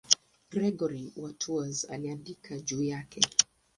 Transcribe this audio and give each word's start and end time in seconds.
Gregori 0.51 1.13
wa 1.15 1.33
Tours 1.33 1.85
aliandika 1.89 2.59
juu 2.59 2.83
yake. 2.83 3.21